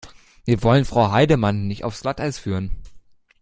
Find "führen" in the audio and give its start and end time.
2.39-2.71